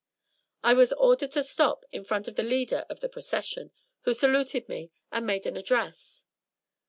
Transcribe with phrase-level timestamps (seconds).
[0.63, 3.69] I was ordered to stop in front of the leader of the Procession,
[4.01, 6.25] who saluted me, and made an address.